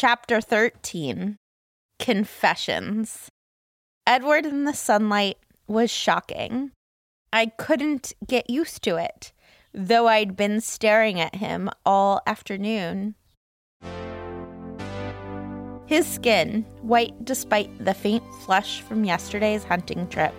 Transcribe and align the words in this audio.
Chapter 0.00 0.40
13 0.40 1.38
Confessions. 1.98 3.30
Edward 4.06 4.46
in 4.46 4.62
the 4.62 4.72
sunlight 4.72 5.38
was 5.66 5.90
shocking. 5.90 6.70
I 7.32 7.46
couldn't 7.46 8.12
get 8.24 8.48
used 8.48 8.84
to 8.84 8.94
it, 8.94 9.32
though 9.74 10.06
I'd 10.06 10.36
been 10.36 10.60
staring 10.60 11.18
at 11.18 11.34
him 11.34 11.68
all 11.84 12.20
afternoon. 12.28 13.16
His 15.86 16.06
skin, 16.06 16.64
white 16.80 17.24
despite 17.24 17.84
the 17.84 17.92
faint 17.92 18.22
flush 18.42 18.82
from 18.82 19.04
yesterday's 19.04 19.64
hunting 19.64 20.06
trip, 20.06 20.34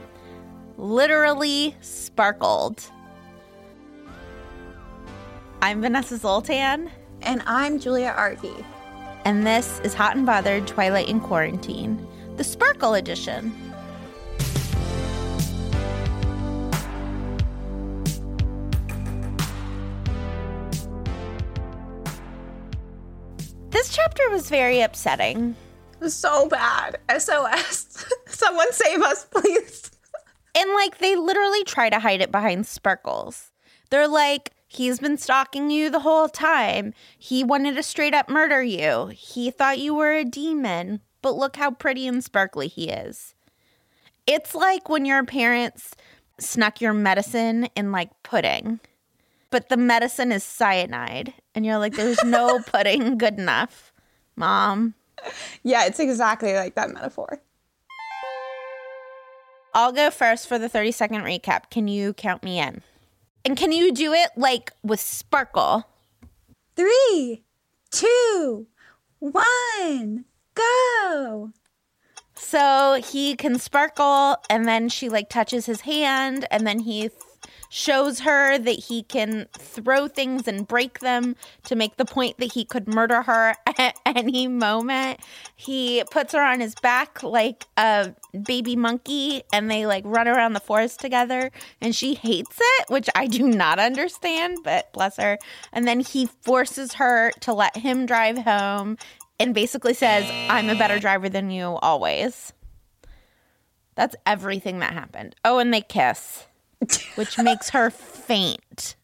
literally 0.78 1.76
sparkled. 1.82 2.90
I'm 5.62 5.82
Vanessa 5.82 6.16
Zoltan, 6.16 6.90
And 7.22 7.44
I'm 7.46 7.78
Julia 7.78 8.14
Argy. 8.16 8.56
And 9.26 9.46
this 9.46 9.80
is 9.84 9.94
Hot 9.94 10.16
and 10.16 10.26
Bothered 10.26 10.68
Twilight 10.68 11.08
in 11.08 11.20
Quarantine, 11.20 12.06
the 12.38 12.44
Sparkle 12.44 12.94
Edition. 12.94 13.54
This 23.70 23.96
chapter 23.96 24.30
was 24.30 24.50
very 24.50 24.82
upsetting. 24.82 25.56
So 26.08 26.48
bad. 26.48 27.00
SOS. 27.18 28.06
Someone 28.28 28.72
save 28.72 29.02
us, 29.02 29.26
please. 29.26 29.92
And 30.58 30.74
like 30.74 30.98
they 30.98 31.16
literally 31.16 31.64
try 31.64 31.90
to 31.90 32.00
hide 32.00 32.22
it 32.22 32.32
behind 32.32 32.66
sparkles. 32.66 33.52
They're 33.90 34.08
like, 34.08 34.52
he's 34.70 35.00
been 35.00 35.18
stalking 35.18 35.70
you 35.72 35.90
the 35.90 36.00
whole 36.00 36.30
time. 36.30 36.94
He 37.18 37.44
wanted 37.44 37.76
to 37.76 37.84
straight 37.84 38.14
up 38.14 38.30
murder 38.30 38.64
you. 38.64 39.08
He 39.08 39.52
thought 39.52 39.80
you 39.80 39.94
were 39.94 40.14
a 40.14 40.24
demon, 40.24 41.02
but 41.22 41.36
look 41.36 41.58
how 41.58 41.72
pretty 41.72 42.08
and 42.08 42.24
sparkly 42.24 42.68
he 42.68 42.90
is. 42.90 43.34
It's 44.28 44.54
like 44.54 44.88
when 44.88 45.06
your 45.06 45.26
parents 45.26 45.96
snuck 46.40 46.80
your 46.80 46.94
medicine 46.94 47.68
in 47.76 47.92
like 47.92 48.12
pudding, 48.24 48.80
but 49.50 49.70
the 49.70 49.78
medicine 49.78 50.32
is 50.32 50.44
cyanide. 50.44 51.34
And 51.56 51.66
you're 51.66 51.80
like, 51.80 51.96
there's 51.96 52.24
no 52.24 52.60
pudding 52.68 53.18
good 53.18 53.40
enough, 53.40 53.92
mom. 54.36 54.94
Yeah, 55.64 55.86
it's 55.86 56.00
exactly 56.00 56.54
like 56.54 56.76
that 56.76 56.92
metaphor. 56.92 57.42
I'll 59.74 59.92
go 59.92 60.12
first 60.12 60.48
for 60.48 60.60
the 60.60 60.70
30 60.70 60.92
second 60.92 61.22
recap. 61.22 61.70
Can 61.72 61.88
you 61.88 62.14
count 62.14 62.44
me 62.44 62.60
in? 62.60 62.84
And 63.46 63.58
can 63.58 63.72
you 63.72 63.92
do 63.92 64.14
it 64.14 64.30
like 64.36 64.72
with 64.84 65.00
sparkle? 65.00 65.86
Three, 66.76 67.44
two, 67.92 68.68
one, 69.20 70.26
go. 70.56 71.52
So 72.36 73.02
he 73.06 73.36
can 73.36 73.60
sparkle, 73.60 74.38
and 74.50 74.68
then 74.68 74.90
she 74.90 75.10
like 75.10 75.30
touches 75.30 75.66
his 75.66 75.82
hand, 75.82 76.46
and 76.50 76.66
then 76.66 76.80
he 76.80 77.12
shows 77.70 78.22
her 78.22 78.58
that 78.58 78.80
he 78.80 79.04
can 79.04 79.48
throw 79.54 80.08
things 80.08 80.48
and 80.48 80.68
break 80.68 81.00
them 81.00 81.36
to 81.64 81.76
make 81.76 81.98
the 81.98 82.06
point 82.06 82.38
that 82.40 82.54
he 82.54 82.66
could 82.66 82.88
murder 82.88 83.22
her 83.22 83.56
at 83.78 83.96
any 84.06 84.48
moment. 84.48 85.20
He 85.56 86.04
puts 86.12 86.34
her 86.34 86.42
on 86.42 86.60
his 86.60 86.76
back 86.76 87.22
like 87.24 87.66
a 87.78 88.14
baby 88.46 88.76
monkey, 88.76 89.44
and 89.54 89.70
they 89.70 89.86
like 89.86 90.04
run 90.06 90.28
around 90.28 90.54
the 90.54 90.60
forest 90.60 91.00
together, 91.00 91.52
and 91.80 91.96
she 91.96 92.16
hates 92.16 92.58
it, 92.60 92.90
which 92.90 93.10
I 93.16 93.28
do 93.28 93.48
not 93.48 93.80
understand, 93.80 94.58
but 94.64 94.92
bless 94.92 95.18
her. 95.18 95.38
And 95.72 95.88
then 95.88 96.00
he 96.00 96.28
forces 96.42 96.94
her 96.96 97.32
to 97.42 97.54
let 97.54 97.78
him 97.78 98.06
drive 98.06 98.40
home 98.40 98.98
and 99.40 99.54
basically 99.54 99.94
says, 99.94 100.30
I'm 100.50 100.70
a 100.70 100.76
better 100.76 101.00
driver 101.00 101.30
than 101.30 101.50
you 101.50 101.78
always. 101.82 102.52
That's 103.96 104.16
everything 104.26 104.80
that 104.80 104.94
happened. 104.94 105.36
Oh, 105.46 105.60
and 105.60 105.74
they 105.74 105.82
kiss, 105.82 106.46
which 107.16 107.38
makes 107.38 107.70
her 107.70 107.90
faint. 107.90 108.96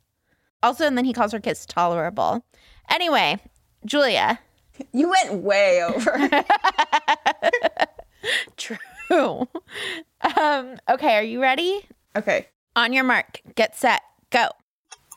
Also, 0.63 0.85
and 0.85 0.97
then 0.97 1.05
he 1.05 1.13
calls 1.13 1.31
her 1.31 1.39
kiss 1.39 1.65
tolerable. 1.65 2.45
Anyway, 2.89 3.39
Julia. 3.85 4.39
You 4.91 5.09
went 5.09 5.43
way 5.43 5.83
over. 5.83 6.29
True. 8.57 9.47
Um, 10.37 10.77
okay, 10.89 11.15
are 11.15 11.23
you 11.23 11.41
ready? 11.41 11.87
okay. 12.17 12.47
On 12.75 12.91
your 12.91 13.03
mark, 13.05 13.39
get 13.55 13.75
set, 13.75 14.01
go. 14.31 14.49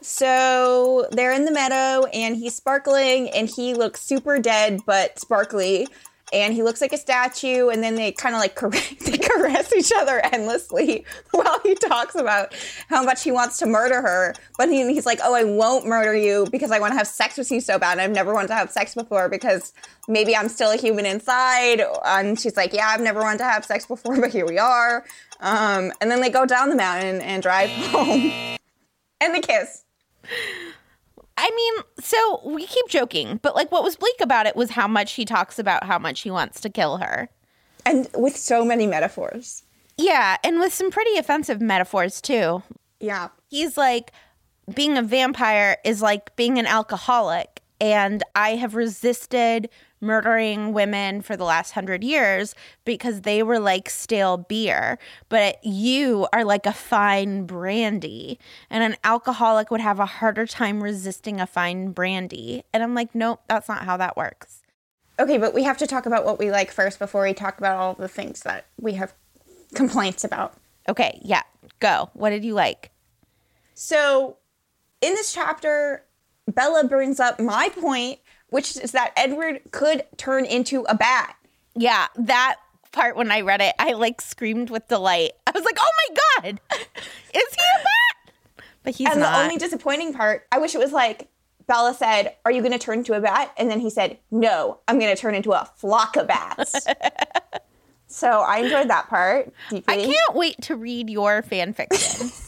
So 0.01 1.09
they're 1.11 1.33
in 1.33 1.45
the 1.45 1.51
meadow 1.51 2.07
and 2.13 2.37
he's 2.37 2.55
sparkling 2.55 3.31
and 3.31 3.49
he 3.49 3.75
looks 3.75 4.01
super 4.01 4.39
dead 4.39 4.81
but 4.87 5.19
sparkly. 5.19 5.89
And 6.33 6.53
he 6.53 6.63
looks 6.63 6.81
like 6.81 6.93
a 6.93 6.97
statue, 6.97 7.69
and 7.69 7.83
then 7.83 7.95
they 7.95 8.13
kind 8.13 8.35
of 8.35 8.41
like 8.41 8.59
they 9.01 9.19
caress 9.19 9.73
each 9.75 9.93
other 9.97 10.21
endlessly 10.33 11.05
while 11.31 11.61
he 11.61 11.75
talks 11.75 12.15
about 12.15 12.55
how 12.89 13.03
much 13.03 13.23
he 13.23 13.31
wants 13.31 13.59
to 13.59 13.67
murder 13.67 14.03
her. 14.03 14.35
But 14.57 14.69
he, 14.69 14.87
he's 14.93 15.07
like, 15.07 15.21
"Oh, 15.23 15.35
I 15.35 15.45
won't 15.45 15.87
murder 15.87 16.15
you 16.15 16.47
because 16.51 16.71
I 16.71 16.79
want 16.79 16.93
to 16.93 16.99
have 16.99 17.07
sex 17.07 17.37
with 17.39 17.51
you 17.51 17.61
so 17.61 17.79
bad. 17.79 17.99
I've 17.99 18.11
never 18.11 18.35
wanted 18.35 18.49
to 18.49 18.55
have 18.55 18.71
sex 18.71 18.95
before 18.95 19.29
because 19.29 19.73
maybe 20.07 20.37
I'm 20.37 20.49
still 20.49 20.71
a 20.71 20.77
human 20.77 21.07
inside." 21.07 21.83
And 22.05 22.39
she's 22.39 22.57
like, 22.57 22.73
"Yeah, 22.73 22.89
I've 22.89 23.01
never 23.01 23.21
wanted 23.21 23.39
to 23.39 23.45
have 23.45 23.65
sex 23.65 23.87
before, 23.87 24.21
but 24.21 24.31
here 24.31 24.47
we 24.47 24.59
are." 24.59 25.05
Um, 25.41 25.93
and 26.01 26.11
then 26.11 26.21
they 26.21 26.31
go 26.31 26.47
down 26.47 26.69
the 26.69 26.77
mountain 26.77 27.21
and 27.21 27.43
drive 27.43 27.71
home, 27.91 28.33
and 29.21 29.35
they 29.35 29.41
kiss. 29.41 29.85
I 31.41 31.51
mean, 31.55 31.85
so 32.01 32.41
we 32.45 32.67
keep 32.67 32.89
joking, 32.89 33.39
but 33.43 33.55
like 33.55 33.71
what 33.71 33.85
was 33.85 33.95
bleak 33.95 34.21
about 34.21 34.47
it 34.47 34.57
was 34.57 34.71
how 34.71 34.89
much 34.89 35.13
he 35.13 35.25
talks 35.25 35.59
about 35.59 35.85
how 35.85 35.97
much 35.97 36.23
he 36.23 36.33
wants 36.33 36.61
to 36.63 36.69
kill 36.69 36.97
her. 36.99 37.29
and 37.87 38.09
with 38.15 38.37
so 38.37 38.65
many 38.65 38.87
metaphors. 38.89 39.63
Yeah, 39.97 40.37
and 40.43 40.59
with 40.59 40.75
some 40.75 40.91
pretty 40.91 41.17
offensive 41.17 41.61
metaphors 41.61 42.21
too. 42.21 42.63
Yeah. 43.01 43.29
He's 43.49 43.77
like, 43.77 44.13
being 44.75 44.99
a 44.99 45.03
vampire 45.03 45.79
is 45.85 46.03
like 46.03 46.35
being 46.37 46.59
an 46.59 46.67
alcoholic. 46.67 47.63
And 47.81 48.25
I 48.35 48.57
have 48.57 48.75
resisted 48.75 49.71
murdering 50.01 50.73
women 50.73 51.23
for 51.23 51.37
the 51.37 51.45
last 51.45 51.73
hundred 51.73 52.05
years 52.05 52.55
because 52.85 53.23
they 53.23 53.43
were 53.43 53.59
like 53.59 53.91
stale 53.91 54.37
beer. 54.37 54.99
But 55.29 55.65
you 55.65 56.27
are 56.33 56.45
like 56.45 56.67
a 56.67 56.73
fine 56.73 57.47
brandy. 57.47 58.39
And 58.71 58.85
an 58.85 58.97
alcoholic 59.05 59.71
would 59.71 59.81
have 59.81 60.01
a 60.01 60.07
harder 60.07 60.47
time 60.47 60.83
resisting 60.83 61.41
a 61.41 61.47
fine 61.47 61.93
brandy. 61.93 62.65
And 62.73 62.83
I'm 62.83 62.95
like, 62.95 63.15
nope, 63.15 63.43
that's 63.49 63.69
not 63.69 63.85
how 63.85 63.97
that 63.97 64.17
works. 64.17 64.63
Okay, 65.21 65.37
but 65.37 65.53
we 65.53 65.65
have 65.65 65.79
to 65.79 65.87
talk 65.87 66.07
about 66.07 66.25
what 66.25 66.39
we 66.39 66.51
like 66.51 66.71
first 66.71 66.99
before 66.99 67.25
we 67.25 67.35
talk 67.35 67.59
about 67.59 67.77
all 67.77 67.95
the 67.95 68.09
things 68.09 68.43
that 68.43 68.67
we 68.81 68.93
have 68.95 69.15
complaints 69.75 70.23
about. 70.23 70.55
Okay, 70.89 71.21
yeah, 71.23 71.43
go. 71.81 72.11
What 72.15 72.31
did 72.31 72.45
you 72.45 72.55
like? 72.55 72.91
So, 73.75 74.37
in 75.01 75.15
this 75.15 75.33
chapter, 75.33 76.05
Bella 76.47 76.85
brings 76.85 77.21
up 77.21 77.39
my 77.41 77.69
point, 77.69 78.21
which 78.51 78.77
is 78.77 78.93
that 78.93 79.13
Edward 79.17 79.61
could 79.71 80.05
turn 80.17 80.45
into 80.45 80.83
a 80.89 80.95
bat. 80.95 81.37
Yeah, 81.75 82.07
that 82.17 82.57
part 82.93 83.17
when 83.17 83.31
I 83.31 83.43
read 83.43 83.61
it, 83.61 83.75
I 83.79 83.93
like 83.93 84.21
screamed 84.21 84.71
with 84.71 84.89
delight. 84.89 85.33
I 85.47 85.53
was 85.53 85.65
like, 85.65 85.77
"Oh 85.79 85.93
my 86.09 86.17
god, 86.43 86.61
is 86.73 86.83
he 87.33 87.39
a 87.41 87.79
bat?" 87.79 88.65
But 88.83 88.95
he's 88.95 89.09
and 89.09 89.21
not. 89.21 89.33
the 89.33 89.43
only 89.45 89.57
disappointing 89.59 90.13
part, 90.15 90.47
I 90.51 90.59
wish 90.59 90.75
it 90.75 90.79
was 90.79 90.93
like 90.93 91.29
Bella 91.69 91.95
said, 91.95 92.35
Are 92.45 92.51
you 92.51 92.63
going 92.63 92.73
to 92.73 92.79
turn 92.79 92.99
into 92.99 93.13
a 93.13 93.21
bat? 93.21 93.53
And 93.57 93.71
then 93.71 93.79
he 93.79 93.91
said, 93.91 94.19
No, 94.31 94.79
I'm 94.89 94.99
going 94.99 95.15
to 95.15 95.21
turn 95.21 95.35
into 95.35 95.53
a 95.53 95.71
flock 95.77 96.17
of 96.17 96.27
bats. 96.27 96.87
so 98.09 98.41
I 98.41 98.59
enjoyed 98.61 98.89
that 98.89 99.09
part 99.09 99.53
deeply. 99.71 99.95
I 99.95 100.07
can't 100.07 100.35
wait 100.35 100.61
to 100.63 100.75
read 100.75 101.09
your 101.09 101.43
fan 101.43 101.73
fiction. 101.73 102.31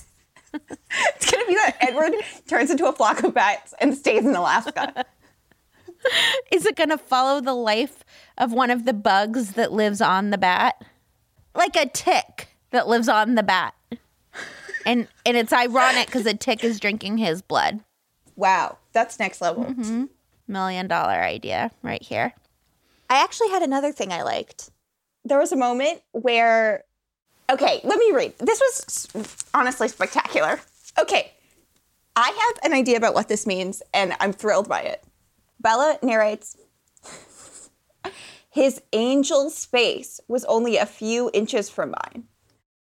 It's 1.14 1.30
going 1.30 1.44
to 1.44 1.48
be 1.48 1.54
that 1.54 1.76
Edward 1.80 2.12
turns 2.48 2.72
into 2.72 2.88
a 2.88 2.92
flock 2.92 3.22
of 3.22 3.32
bats 3.32 3.72
and 3.80 3.96
stays 3.96 4.24
in 4.24 4.34
Alaska. 4.34 5.06
Is 6.52 6.66
it 6.66 6.76
going 6.76 6.90
to 6.90 6.98
follow 6.98 7.40
the 7.40 7.54
life 7.54 8.04
of 8.38 8.52
one 8.52 8.70
of 8.70 8.84
the 8.84 8.92
bugs 8.92 9.52
that 9.52 9.72
lives 9.72 10.00
on 10.00 10.30
the 10.30 10.38
bat? 10.38 10.82
Like 11.54 11.76
a 11.76 11.86
tick 11.88 12.48
that 12.70 12.88
lives 12.88 13.08
on 13.08 13.34
the 13.34 13.42
bat. 13.42 13.74
And 14.86 15.08
and 15.26 15.36
it's 15.36 15.52
ironic 15.52 16.06
because 16.06 16.24
a 16.24 16.34
tick 16.34 16.64
is 16.64 16.80
drinking 16.80 17.18
his 17.18 17.42
blood. 17.42 17.80
Wow, 18.36 18.78
that's 18.92 19.18
next 19.18 19.42
level. 19.42 19.64
Mm-hmm. 19.64 20.04
Million 20.48 20.88
dollar 20.88 21.20
idea 21.20 21.70
right 21.82 22.02
here. 22.02 22.32
I 23.10 23.22
actually 23.22 23.50
had 23.50 23.62
another 23.62 23.92
thing 23.92 24.12
I 24.12 24.22
liked. 24.22 24.70
There 25.24 25.38
was 25.38 25.52
a 25.52 25.56
moment 25.56 26.00
where, 26.12 26.84
okay, 27.50 27.80
let 27.84 27.98
me 27.98 28.10
read. 28.14 28.38
This 28.38 28.60
was 28.60 29.36
honestly 29.52 29.88
spectacular. 29.88 30.60
Okay, 30.98 31.32
I 32.16 32.28
have 32.28 32.70
an 32.70 32.76
idea 32.76 32.96
about 32.96 33.14
what 33.14 33.28
this 33.28 33.46
means, 33.46 33.82
and 33.92 34.14
I'm 34.20 34.32
thrilled 34.32 34.68
by 34.68 34.80
it. 34.80 35.04
Bella 35.60 35.98
narrates 36.02 36.56
His 38.48 38.80
angel's 38.92 39.64
face 39.66 40.20
was 40.26 40.44
only 40.46 40.76
a 40.76 40.86
few 40.86 41.30
inches 41.34 41.68
from 41.68 41.90
mine. 41.90 42.24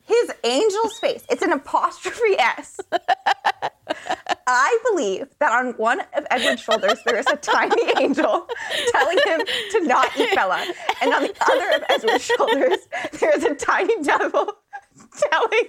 His 0.03 0.31
angel's 0.43 0.97
face, 0.99 1.25
it's 1.29 1.41
an 1.41 1.51
apostrophe 1.51 2.39
S. 2.39 2.79
I 4.47 4.79
believe 4.91 5.27
that 5.39 5.51
on 5.51 5.73
one 5.73 5.99
of 6.15 6.25
Edward's 6.31 6.61
shoulders 6.61 6.99
there 7.05 7.17
is 7.17 7.27
a 7.27 7.35
tiny 7.35 7.91
angel 7.99 8.47
telling 8.91 9.17
him 9.25 9.41
to 9.71 9.81
not 9.81 10.17
eat 10.17 10.33
Bella, 10.33 10.65
and 11.01 11.13
on 11.13 11.23
the 11.23 11.35
other 11.41 11.75
of 11.75 11.83
Edward's 11.89 12.23
shoulders 12.23 12.77
there 13.19 13.35
is 13.35 13.43
a 13.43 13.55
tiny 13.55 14.01
devil 14.03 14.53
telling 15.31 15.67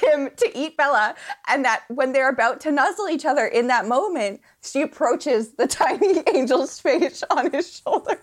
him 0.00 0.30
to 0.36 0.58
eat 0.58 0.76
Bella, 0.76 1.14
and 1.48 1.64
that 1.64 1.84
when 1.88 2.12
they're 2.12 2.28
about 2.28 2.60
to 2.62 2.72
nuzzle 2.72 3.08
each 3.08 3.24
other 3.24 3.46
in 3.46 3.66
that 3.68 3.86
moment, 3.86 4.40
she 4.62 4.82
approaches 4.82 5.52
the 5.52 5.66
tiny 5.68 6.26
angel's 6.34 6.78
face 6.80 7.22
on 7.30 7.50
his 7.52 7.80
shoulder. 7.80 8.20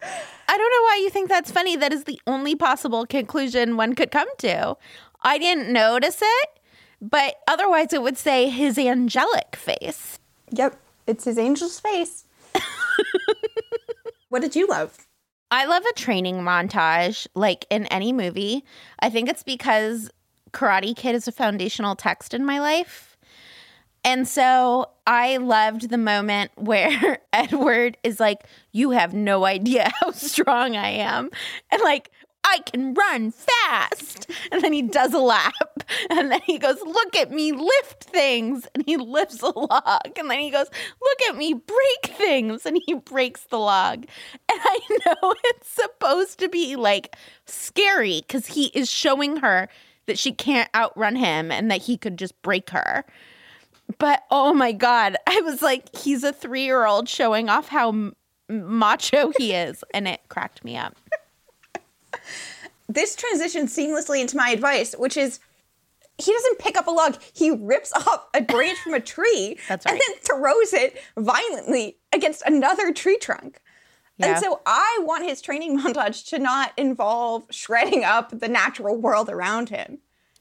I 0.00 0.56
don't 0.56 0.70
know 0.70 0.82
why 0.82 1.00
you 1.02 1.10
think 1.10 1.28
that's 1.28 1.50
funny. 1.50 1.76
That 1.76 1.92
is 1.92 2.04
the 2.04 2.20
only 2.26 2.54
possible 2.54 3.04
conclusion 3.04 3.76
one 3.76 3.94
could 3.94 4.10
come 4.10 4.28
to. 4.38 4.76
I 5.22 5.38
didn't 5.38 5.72
notice 5.72 6.20
it, 6.22 6.48
but 7.02 7.36
otherwise 7.46 7.92
it 7.92 8.02
would 8.02 8.16
say 8.16 8.48
his 8.48 8.78
angelic 8.78 9.56
face. 9.56 10.18
Yep, 10.50 10.78
it's 11.06 11.24
his 11.24 11.36
angel's 11.36 11.80
face. 11.80 12.24
what 14.28 14.40
did 14.40 14.56
you 14.56 14.66
love? 14.66 15.07
I 15.50 15.64
love 15.64 15.84
a 15.84 15.94
training 15.94 16.36
montage, 16.36 17.26
like 17.34 17.66
in 17.70 17.86
any 17.86 18.12
movie. 18.12 18.64
I 19.00 19.10
think 19.10 19.28
it's 19.28 19.42
because 19.42 20.10
Karate 20.52 20.94
Kid 20.94 21.14
is 21.14 21.26
a 21.28 21.32
foundational 21.32 21.96
text 21.96 22.34
in 22.34 22.44
my 22.44 22.60
life. 22.60 23.16
And 24.04 24.28
so 24.28 24.90
I 25.06 25.38
loved 25.38 25.90
the 25.90 25.98
moment 25.98 26.50
where 26.56 27.18
Edward 27.32 27.96
is 28.02 28.20
like, 28.20 28.44
You 28.72 28.90
have 28.90 29.14
no 29.14 29.44
idea 29.44 29.90
how 30.00 30.10
strong 30.12 30.76
I 30.76 30.88
am. 30.90 31.30
And 31.70 31.82
like, 31.82 32.10
I 32.44 32.60
can 32.60 32.94
run 32.94 33.30
fast. 33.30 34.30
And 34.50 34.62
then 34.62 34.72
he 34.72 34.82
does 34.82 35.14
a 35.14 35.18
lap. 35.18 35.54
And 36.10 36.30
then 36.30 36.42
he 36.44 36.58
goes, 36.58 36.76
Look 36.82 37.16
at 37.16 37.30
me 37.30 37.50
lift 37.52 38.04
things. 38.04 38.68
And 38.74 38.84
he 38.84 38.98
lifts 38.98 39.40
a 39.40 39.58
log. 39.58 40.18
And 40.18 40.30
then 40.30 40.38
he 40.38 40.50
goes, 40.50 40.66
Look 41.00 41.22
at 41.30 41.36
me 41.36 41.54
break 41.54 42.14
things. 42.14 42.66
And 42.66 42.78
he 42.84 42.92
breaks 42.92 43.44
the 43.44 43.58
log. 43.58 44.04
And 44.50 44.60
I 44.62 44.80
know 45.06 45.34
it's 45.44 45.68
supposed 45.68 46.40
to 46.40 46.48
be 46.50 46.76
like 46.76 47.16
scary 47.46 48.20
because 48.20 48.48
he 48.48 48.66
is 48.74 48.90
showing 48.90 49.38
her 49.38 49.68
that 50.04 50.18
she 50.18 50.32
can't 50.32 50.68
outrun 50.74 51.16
him 51.16 51.50
and 51.50 51.70
that 51.70 51.82
he 51.82 51.96
could 51.96 52.18
just 52.18 52.40
break 52.42 52.68
her. 52.70 53.04
But 53.98 54.24
oh 54.30 54.52
my 54.52 54.72
God, 54.72 55.16
I 55.26 55.40
was 55.42 55.62
like, 55.62 55.94
he's 55.96 56.24
a 56.24 56.32
three 56.32 56.64
year 56.64 56.84
old 56.84 57.08
showing 57.08 57.48
off 57.48 57.68
how 57.68 58.12
macho 58.48 59.32
he 59.38 59.54
is. 59.54 59.82
And 59.94 60.06
it 60.06 60.20
cracked 60.28 60.64
me 60.64 60.76
up. 60.76 60.96
This 62.88 63.14
transitions 63.14 63.76
seamlessly 63.76 64.20
into 64.20 64.36
my 64.36 64.50
advice, 64.50 64.94
which 64.94 65.16
is 65.16 65.40
he 66.18 66.32
doesn't 66.32 66.58
pick 66.58 66.76
up 66.76 66.86
a 66.86 66.90
log. 66.90 67.18
He 67.32 67.50
rips 67.50 67.92
off 67.92 68.26
a 68.34 68.42
branch 68.42 68.78
from 68.78 68.94
a 68.94 69.00
tree 69.00 69.58
That's 69.68 69.86
and 69.86 69.94
then 69.94 70.16
throws 70.20 70.72
it 70.72 71.00
violently 71.16 71.98
against 72.12 72.42
another 72.42 72.92
tree 72.92 73.18
trunk. 73.18 73.60
Yeah. 74.18 74.30
And 74.32 74.38
so 74.38 74.60
I 74.66 74.98
want 75.02 75.24
his 75.24 75.40
training 75.40 75.78
montage 75.80 76.26
to 76.30 76.38
not 76.38 76.72
involve 76.76 77.46
shredding 77.50 78.04
up 78.04 78.38
the 78.38 78.48
natural 78.48 78.96
world 78.96 79.28
around 79.28 79.68
him. 79.68 79.98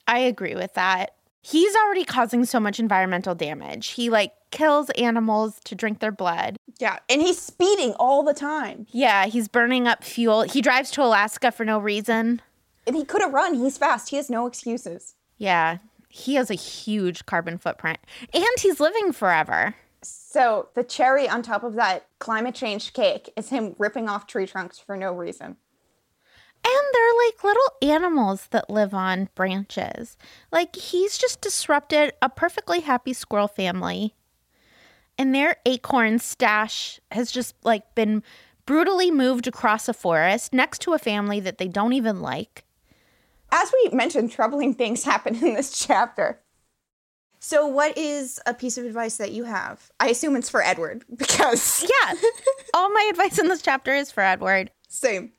I 0.07 0.19
agree 0.19 0.55
with 0.55 0.73
that. 0.73 1.16
He's 1.49 1.73
already 1.77 2.03
causing 2.03 2.43
so 2.43 2.59
much 2.59 2.77
environmental 2.77 3.33
damage. 3.33 3.89
He 3.89 4.09
like 4.09 4.33
kills 4.51 4.89
animals 4.91 5.61
to 5.63 5.75
drink 5.75 5.99
their 5.99 6.11
blood. 6.11 6.57
Yeah. 6.77 6.99
And 7.09 7.21
he's 7.21 7.39
speeding 7.39 7.93
all 7.93 8.21
the 8.21 8.33
time. 8.33 8.85
Yeah, 8.91 9.27
he's 9.27 9.47
burning 9.47 9.87
up 9.87 10.03
fuel. 10.03 10.41
He 10.41 10.61
drives 10.61 10.91
to 10.91 11.03
Alaska 11.03 11.53
for 11.53 11.63
no 11.63 11.79
reason. 11.79 12.41
And 12.85 12.97
he 12.97 13.05
could 13.05 13.21
have 13.21 13.31
run. 13.31 13.53
He's 13.53 13.77
fast. 13.77 14.09
He 14.09 14.17
has 14.17 14.29
no 14.29 14.45
excuses. 14.45 15.15
Yeah, 15.37 15.77
he 16.09 16.35
has 16.35 16.51
a 16.51 16.55
huge 16.55 17.25
carbon 17.25 17.57
footprint. 17.57 17.99
And 18.33 18.43
he's 18.59 18.81
living 18.81 19.13
forever. 19.13 19.75
So 20.01 20.67
the 20.73 20.83
cherry 20.83 21.29
on 21.29 21.43
top 21.43 21.63
of 21.63 21.75
that 21.75 22.07
climate 22.19 22.55
change 22.55 22.91
cake 22.91 23.31
is 23.37 23.49
him 23.49 23.73
ripping 23.79 24.09
off 24.09 24.27
tree 24.27 24.47
trunks 24.47 24.79
for 24.79 24.97
no 24.97 25.13
reason. 25.13 25.55
And 26.67 26.85
they're 26.93 27.25
like 27.25 27.43
little 27.43 27.77
animals 27.81 28.47
that 28.51 28.69
live 28.69 28.93
on 28.93 29.29
branches. 29.35 30.17
Like 30.51 30.75
he's 30.75 31.17
just 31.17 31.39
disrupted 31.39 32.11
a 32.21 32.29
perfectly 32.29 32.81
happy 32.81 33.13
squirrel 33.13 33.47
family. 33.47 34.15
And 35.17 35.33
their 35.33 35.57
acorn 35.65 36.19
stash 36.19 36.99
has 37.11 37.31
just 37.31 37.55
like 37.63 37.95
been 37.95 38.21
brutally 38.65 39.09
moved 39.09 39.47
across 39.47 39.87
a 39.87 39.93
forest 39.93 40.51
next 40.53 40.81
to 40.81 40.93
a 40.93 40.99
family 40.99 41.39
that 41.39 41.57
they 41.57 41.69
don't 41.69 41.93
even 41.93 42.21
like. 42.21 42.65
As 43.49 43.71
we 43.71 43.95
mentioned, 43.95 44.31
troubling 44.31 44.73
things 44.73 45.03
happen 45.05 45.35
in 45.35 45.53
this 45.53 45.79
chapter. 45.79 46.41
So, 47.39 47.65
what 47.67 47.97
is 47.97 48.41
a 48.45 48.53
piece 48.53 48.77
of 48.77 48.85
advice 48.85 49.17
that 49.17 49.31
you 49.31 49.45
have? 49.45 49.89
I 49.99 50.09
assume 50.09 50.35
it's 50.35 50.49
for 50.49 50.61
Edward 50.61 51.05
because 51.17 51.83
Yeah. 51.83 52.15
All 52.73 52.89
my 52.89 53.07
advice 53.09 53.39
in 53.39 53.47
this 53.47 53.61
chapter 53.61 53.93
is 53.95 54.11
for 54.11 54.21
Edward. 54.21 54.71
same. 54.89 55.31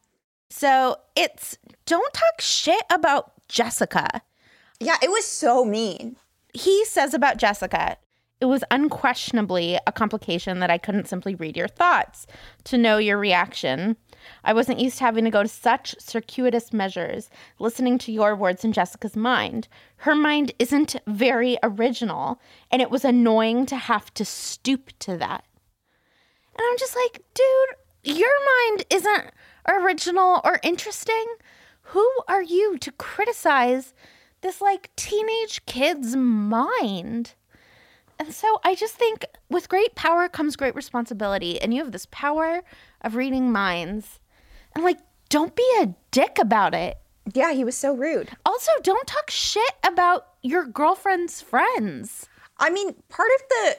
So 0.50 0.97
it's 1.17 1.59
don't 1.87 2.12
talk 2.12 2.40
shit 2.40 2.83
about 2.90 3.33
Jessica. 3.49 4.23
Yeah, 4.81 4.97
it 5.02 5.11
was 5.11 5.25
so 5.25 5.64
mean. 5.64 6.17
He 6.55 6.85
says 6.85 7.14
about 7.14 7.37
Jessica, 7.37 7.97
it 8.40 8.45
was 8.45 8.62
unquestionably 8.71 9.78
a 9.87 9.93
complication 9.93 10.61
that 10.61 10.71
I 10.71 10.78
couldn't 10.78 11.09
simply 11.09 11.35
read 11.35 11.57
your 11.57 11.69
thoughts 11.69 12.26
to 12.64 12.78
know 12.78 12.99
your 12.99 13.19
reaction. 13.19 13.97
I 14.45 14.52
wasn't 14.52 14.81
used 14.81 14.99
to 14.99 15.05
having 15.05 15.25
to 15.25 15.31
go 15.31 15.43
to 15.43 15.49
such 15.49 15.97
circuitous 15.99 16.73
measures, 16.73 17.31
listening 17.59 17.99
to 17.99 18.12
your 18.12 18.37
words 18.37 18.64
in 18.64 18.73
Jessica's 18.73 19.17
mind. 19.17 19.67
Her 19.97 20.14
mind 20.14 20.52
isn't 20.59 20.97
very 21.07 21.59
original, 21.62 22.40
and 22.71 22.81
it 22.81 22.90
was 22.90 23.05
annoying 23.05 23.67
to 23.67 23.76
have 23.76 24.12
to 24.14 24.25
stoop 24.25 24.93
to 25.00 25.17
that. 25.17 25.45
And 26.57 26.67
I'm 26.69 26.78
just 26.78 26.97
like, 26.97 27.23
dude, 27.35 28.17
your 28.17 28.31
mind 28.67 28.85
isn't 28.90 29.33
original 29.69 30.41
or 30.45 30.61
interesting. 30.63 31.27
Who 31.83 32.09
are 32.27 32.43
you 32.43 32.79
to 32.79 32.93
criticize 32.93 33.95
this 34.41 34.61
like 34.61 34.91
teenage 34.97 35.65
kid's 35.67 36.17
mind? 36.17 37.35
And 38.19 38.35
so 38.35 38.59
I 38.65 38.75
just 38.75 38.95
think 38.95 39.25
with 39.49 39.69
great 39.69 39.95
power 39.95 40.29
comes 40.29 40.57
great 40.57 40.75
responsibility. 40.75 41.61
And 41.61 41.73
you 41.73 41.83
have 41.83 41.93
this 41.93 42.07
power 42.11 42.63
of 43.03 43.15
reading 43.15 43.53
minds. 43.53 44.19
And 44.75 44.85
like, 44.85 44.99
don't 45.29 45.55
be 45.55 45.69
a 45.81 45.95
dick 46.11 46.39
about 46.41 46.75
it. 46.75 46.99
Yeah, 47.35 47.53
he 47.53 47.65
was 47.65 47.77
so 47.77 47.95
rude. 47.95 48.31
Also, 48.47 48.73
don't 48.83 49.07
talk 49.07 49.31
shit 49.31 49.73
about 49.85 50.27
your 50.43 50.65
girlfriend's 50.65 51.43
friends. 51.43 52.27
I 52.59 52.71
mean, 52.71 52.95
part 53.09 53.31
of 53.37 53.49
the 53.49 53.77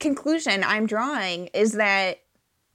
conclusion 0.00 0.64
I'm 0.64 0.86
drawing 0.86 1.48
is 1.48 1.72
that 1.72 2.18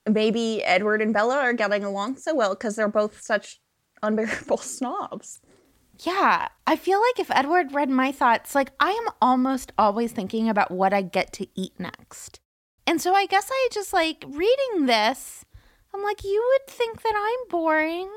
maybe 0.10 0.64
Edward 0.64 1.02
and 1.02 1.14
Bella 1.14 1.38
are 1.38 1.54
getting 1.54 1.84
along 1.84 2.18
so 2.18 2.36
well 2.36 2.56
because 2.56 2.76
they're 2.76 2.88
both 2.88 3.22
such 3.22 3.60
unbearable 4.04 4.58
snobs. 4.58 5.42
Yeah, 6.00 6.48
I 6.66 6.76
feel 6.78 7.00
like 7.00 7.20
if 7.20 7.30
Edward 7.30 7.74
read 7.74 7.90
my 7.90 8.12
thoughts, 8.12 8.56
like 8.56 8.72
I 8.80 8.92
am 8.92 9.14
almost 9.22 9.72
always 9.78 10.12
thinking 10.12 10.50
about 10.50 10.72
what 10.72 10.94
I 10.94 11.04
get 11.04 11.32
to 11.34 11.48
eat 11.54 11.74
next. 11.80 12.40
And 12.88 13.00
so 13.00 13.14
I 13.14 13.28
guess 13.28 13.50
I 13.52 13.70
just 13.72 13.94
like 13.94 14.26
reading 14.28 14.88
this, 14.88 15.46
I'm 15.94 16.02
like, 16.02 16.24
you 16.24 16.44
would 16.52 16.74
think 16.74 17.04
that 17.04 17.14
I'm 17.16 17.50
boring. 17.50 18.10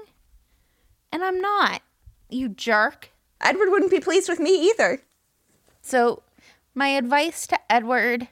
And 1.13 1.23
I'm 1.23 1.41
not, 1.41 1.83
you 2.31 2.49
jerk. 2.49 3.11
Edward 3.41 3.69
wouldn't 3.71 3.91
be 3.91 4.01
pleased 4.01 4.29
with 4.29 4.41
me 4.41 4.71
either. 4.71 5.03
So, 5.83 6.23
my 6.75 6.89
advice 6.89 7.47
to 7.49 7.73
Edward 7.73 8.29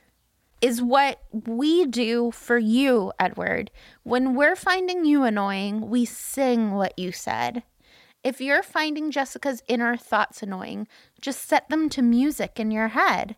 is 0.63 0.81
what 0.81 1.21
we 1.33 1.85
do 1.85 2.31
for 2.31 2.57
you, 2.57 3.13
Edward. 3.19 3.71
When 4.05 4.35
we're 4.35 4.57
finding 4.57 5.05
you 5.05 5.25
annoying, 5.25 5.91
we 5.91 6.05
sing 6.05 6.71
what 6.71 6.97
you 6.99 7.11
said. 7.11 7.65
If 8.23 8.41
you're 8.41 8.63
finding 8.63 9.11
Jessica's 9.11 9.63
inner 9.67 9.97
thoughts 9.97 10.43
annoying, 10.43 10.87
just 11.21 11.49
set 11.49 11.69
them 11.69 11.89
to 11.91 12.01
music 12.01 12.61
in 12.61 12.71
your 12.71 12.89
head. 12.89 13.35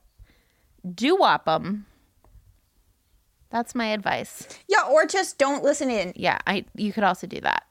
Do 0.94 1.16
wop 1.16 1.46
them. 1.46 1.86
That's 3.48 3.74
my 3.74 3.86
advice. 3.86 4.46
Yeah, 4.68 4.82
or 4.90 5.06
just 5.06 5.38
don't 5.38 5.64
listen 5.64 5.88
in. 5.88 6.12
Yeah, 6.16 6.38
I 6.46 6.66
you 6.74 6.92
could 6.92 7.04
also 7.04 7.26
do 7.26 7.40
that. 7.40 7.64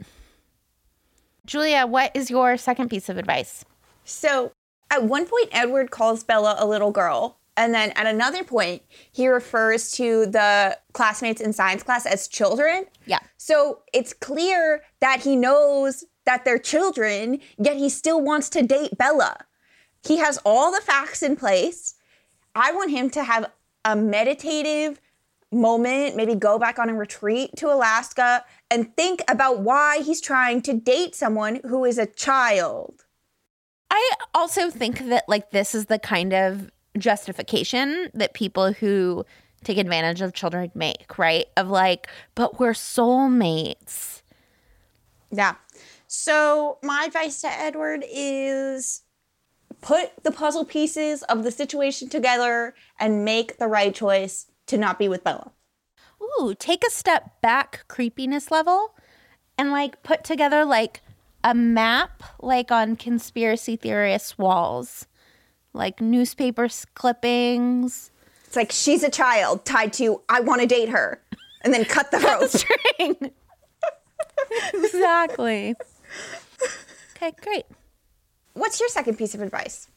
Julia, 1.46 1.86
what 1.86 2.16
is 2.16 2.32
your 2.32 2.58
second 2.58 2.90
piece 2.90 3.10
of 3.10 3.18
advice? 3.18 3.66
So 4.06 4.54
at 4.90 5.04
one 5.04 5.26
point, 5.26 5.50
Edward 5.52 5.92
calls 5.92 6.24
Bella 6.24 6.56
a 6.58 6.66
little 6.66 6.92
girl. 6.92 7.38
And 7.56 7.74
then 7.74 7.92
at 7.92 8.08
another 8.08 8.44
point, 8.44 8.82
he 9.12 9.28
refers 9.28 9.92
to 9.94 10.26
the 10.26 10.78
classmates 10.94 11.40
in 11.40 11.54
science 11.54 11.84
class 11.84 12.06
as 12.06 12.28
children. 12.28 12.86
Yeah. 13.06 13.20
So 13.38 13.82
it's 13.94 14.14
clear 14.14 14.84
that 15.02 15.22
he 15.22 15.36
knows 15.36 16.04
that 16.26 16.46
they're 16.46 16.58
children, 16.58 17.40
yet 17.58 17.78
he 17.78 17.90
still 17.90 18.22
wants 18.22 18.50
to 18.50 18.64
date 18.64 18.98
Bella. 18.98 19.38
He 20.04 20.18
has 20.18 20.40
all 20.46 20.72
the 20.72 20.82
facts 20.82 21.22
in 21.22 21.36
place. 21.36 21.96
I 22.56 22.72
want 22.72 22.92
him 22.92 23.10
to 23.12 23.24
have 23.24 23.52
a 23.86 23.96
meditative 23.96 25.00
moment, 25.52 26.16
maybe 26.16 26.36
go 26.36 26.58
back 26.58 26.80
on 26.80 26.90
a 26.90 26.94
retreat 26.94 27.52
to 27.58 27.72
Alaska 27.72 28.44
and 28.72 28.96
think 28.96 29.22
about 29.28 29.60
why 29.60 30.02
he's 30.02 30.22
trying 30.22 30.62
to 30.64 30.74
date 30.74 31.14
someone 31.16 31.60
who 31.68 31.86
is 31.86 31.98
a 31.98 32.08
child. 32.08 33.06
I 33.92 34.12
also 34.34 34.72
think 34.72 35.08
that 35.10 35.26
like 35.28 35.52
this 35.52 35.76
is 35.76 35.86
the 35.86 36.00
kind 36.00 36.34
of 36.34 36.72
justification 36.98 38.10
that 38.14 38.34
people 38.34 38.74
who 38.74 39.26
take 39.64 39.78
advantage 39.78 40.22
of 40.22 40.34
children 40.34 40.72
make, 40.76 41.18
right? 41.18 41.46
Of 41.58 41.70
like, 41.70 42.08
but 42.36 42.60
we're 42.60 42.74
soulmates. 42.74 44.22
Yeah. 45.32 45.56
So, 46.08 46.78
my 46.84 47.06
advice 47.08 47.42
to 47.42 47.48
Edward 47.48 48.04
is 48.08 49.02
put 49.82 50.12
the 50.24 50.32
puzzle 50.32 50.66
pieces 50.66 51.24
of 51.24 51.44
the 51.44 51.52
situation 51.52 52.10
together 52.10 52.76
and 53.00 53.26
make 53.26 53.58
the 53.58 53.68
right 53.68 53.94
choice 53.94 54.46
to 54.68 54.78
not 54.78 55.00
be 55.00 55.08
with 55.08 55.24
Bella. 55.24 55.52
Ooh, 56.22 56.56
take 56.58 56.84
a 56.88 56.92
step 56.92 57.42
back 57.42 57.86
creepiness 57.88 58.52
level 58.52 58.96
and 59.58 59.72
like 59.72 60.04
put 60.04 60.24
together 60.24 60.64
like 60.64 61.02
a 61.44 61.54
map 61.54 62.24
like 62.40 62.72
on 62.72 62.96
conspiracy 62.96 63.76
theorists' 63.76 64.38
walls. 64.38 65.08
Like 65.74 66.02
newspaper 66.02 66.68
clippings. 66.94 68.12
It's 68.46 68.56
like 68.56 68.72
she's 68.72 69.04
a 69.04 69.10
child 69.10 69.66
tied 69.66 69.94
to 69.94 70.22
I 70.30 70.42
want 70.42 70.62
to 70.62 70.68
date 70.68 70.90
her 70.90 71.22
and 71.64 71.74
then 71.74 71.86
cut 71.86 72.12
the 72.12 72.20
rope. 72.20 72.50
String. 72.50 73.32
exactly. 74.74 75.76
Okay, 77.16 77.34
great. 77.42 77.66
What's 78.54 78.80
your 78.80 78.90
second 78.90 79.18
piece 79.18 79.34
of 79.34 79.42
advice? 79.42 79.88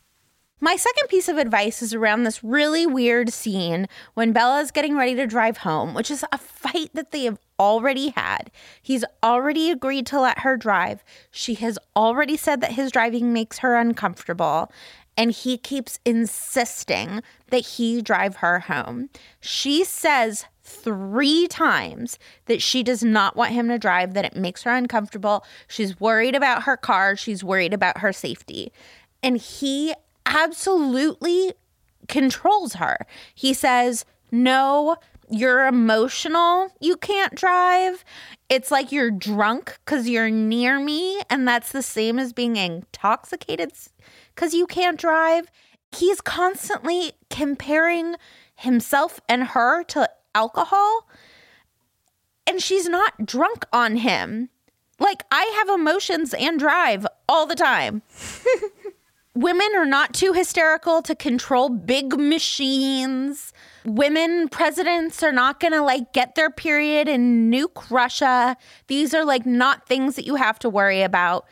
My 0.58 0.76
second 0.76 1.08
piece 1.08 1.28
of 1.28 1.36
advice 1.36 1.82
is 1.82 1.92
around 1.92 2.22
this 2.22 2.42
really 2.42 2.86
weird 2.86 3.30
scene 3.30 3.88
when 4.14 4.32
Bella's 4.32 4.70
getting 4.70 4.96
ready 4.96 5.14
to 5.14 5.26
drive 5.26 5.58
home, 5.58 5.92
which 5.92 6.10
is 6.10 6.24
a 6.32 6.38
fight 6.38 6.88
that 6.94 7.10
they 7.10 7.24
have 7.24 7.38
already 7.58 8.08
had. 8.16 8.50
He's 8.80 9.04
already 9.22 9.70
agreed 9.70 10.06
to 10.06 10.20
let 10.20 10.40
her 10.40 10.56
drive. 10.56 11.04
She 11.30 11.54
has 11.56 11.78
already 11.94 12.38
said 12.38 12.62
that 12.62 12.72
his 12.72 12.90
driving 12.90 13.34
makes 13.34 13.58
her 13.58 13.76
uncomfortable. 13.76 14.72
And 15.16 15.30
he 15.30 15.56
keeps 15.56 15.98
insisting 16.04 17.22
that 17.48 17.64
he 17.64 18.02
drive 18.02 18.36
her 18.36 18.60
home. 18.60 19.08
She 19.40 19.84
says 19.84 20.44
three 20.62 21.46
times 21.46 22.18
that 22.46 22.60
she 22.60 22.82
does 22.82 23.02
not 23.02 23.36
want 23.36 23.52
him 23.52 23.68
to 23.68 23.78
drive, 23.78 24.14
that 24.14 24.24
it 24.24 24.36
makes 24.36 24.64
her 24.64 24.74
uncomfortable. 24.74 25.44
She's 25.68 25.98
worried 26.00 26.34
about 26.34 26.64
her 26.64 26.76
car, 26.76 27.16
she's 27.16 27.42
worried 27.42 27.72
about 27.72 27.98
her 27.98 28.12
safety. 28.12 28.72
And 29.22 29.38
he 29.38 29.94
absolutely 30.26 31.54
controls 32.08 32.74
her. 32.74 33.06
He 33.34 33.54
says, 33.54 34.04
No, 34.30 34.96
you're 35.28 35.66
emotional. 35.66 36.68
You 36.80 36.96
can't 36.96 37.34
drive. 37.34 38.04
It's 38.48 38.70
like 38.70 38.92
you're 38.92 39.10
drunk 39.10 39.78
because 39.84 40.08
you're 40.08 40.30
near 40.30 40.78
me. 40.78 41.20
And 41.30 41.46
that's 41.46 41.72
the 41.72 41.82
same 41.82 42.18
as 42.18 42.32
being 42.32 42.56
intoxicated 42.56 43.72
because 44.36 44.54
you 44.54 44.66
can't 44.66 45.00
drive. 45.00 45.50
He's 45.90 46.20
constantly 46.20 47.14
comparing 47.30 48.16
himself 48.54 49.20
and 49.28 49.44
her 49.48 49.82
to 49.84 50.08
alcohol. 50.34 51.08
And 52.46 52.62
she's 52.62 52.88
not 52.88 53.26
drunk 53.26 53.64
on 53.72 53.96
him. 53.96 54.50
Like, 55.00 55.24
I 55.32 55.42
have 55.56 55.68
emotions 55.68 56.32
and 56.32 56.58
drive 56.58 57.06
all 57.28 57.46
the 57.46 57.56
time. 57.56 58.02
women 59.36 59.68
are 59.76 59.86
not 59.86 60.14
too 60.14 60.32
hysterical 60.32 61.02
to 61.02 61.14
control 61.14 61.68
big 61.68 62.18
machines. 62.18 63.52
Women 63.84 64.48
presidents 64.48 65.22
are 65.22 65.32
not 65.32 65.60
going 65.60 65.74
to 65.74 65.82
like 65.82 66.12
get 66.12 66.34
their 66.34 66.50
period 66.50 67.06
and 67.06 67.52
nuke 67.52 67.90
Russia. 67.90 68.56
These 68.86 69.12
are 69.12 69.24
like 69.24 69.44
not 69.44 69.86
things 69.86 70.16
that 70.16 70.26
you 70.26 70.36
have 70.36 70.58
to 70.60 70.70
worry 70.70 71.02
about. 71.02 71.46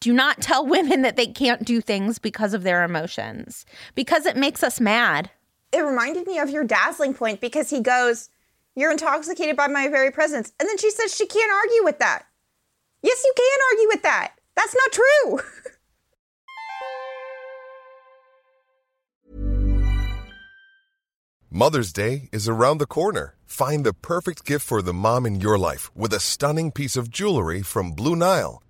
Do 0.00 0.12
not 0.12 0.40
tell 0.40 0.64
women 0.64 1.02
that 1.02 1.16
they 1.16 1.26
can't 1.26 1.64
do 1.64 1.80
things 1.80 2.18
because 2.18 2.54
of 2.54 2.62
their 2.62 2.84
emotions, 2.84 3.66
because 3.94 4.26
it 4.26 4.36
makes 4.36 4.62
us 4.62 4.80
mad. 4.80 5.30
It 5.72 5.80
reminded 5.80 6.26
me 6.26 6.38
of 6.38 6.50
your 6.50 6.64
dazzling 6.64 7.14
point 7.14 7.40
because 7.40 7.68
he 7.70 7.80
goes, 7.80 8.30
You're 8.76 8.92
intoxicated 8.92 9.56
by 9.56 9.66
my 9.66 9.88
very 9.88 10.10
presence. 10.10 10.52
And 10.60 10.68
then 10.68 10.78
she 10.78 10.90
says 10.90 11.14
she 11.14 11.26
can't 11.26 11.50
argue 11.50 11.84
with 11.84 11.98
that. 11.98 12.26
Yes, 13.02 13.22
you 13.24 13.32
can 13.36 13.58
argue 13.72 13.88
with 13.88 14.02
that. 14.02 14.32
That's 14.56 14.74
not 14.74 14.92
true. 14.92 15.40
Mother's 21.50 21.92
Day 21.94 22.28
is 22.30 22.46
around 22.46 22.78
the 22.78 22.86
corner. 22.86 23.34
Find 23.46 23.84
the 23.84 23.94
perfect 23.94 24.44
gift 24.44 24.66
for 24.66 24.82
the 24.82 24.92
mom 24.92 25.24
in 25.24 25.40
your 25.40 25.58
life 25.58 25.90
with 25.96 26.12
a 26.12 26.20
stunning 26.20 26.70
piece 26.70 26.94
of 26.94 27.10
jewelry 27.10 27.62
from 27.62 27.92
Blue 27.92 28.14
Nile. 28.14 28.62